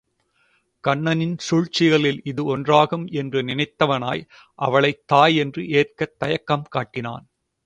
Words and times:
கண்ணனின் 0.83 1.37
சூழ்ச்சிகளில் 1.37 2.21
இது 2.23 2.57
ஒன்றாகும் 2.57 3.11
என்று 3.11 3.43
நினைத் 3.43 3.75
தவனாய் 3.83 4.27
அவளைத் 4.59 5.07
தாய் 5.07 5.35
என்று 5.35 5.69
ஏற்கத் 5.69 6.19
தயக்கம் 6.19 6.67
காட்டினான். 6.69 7.25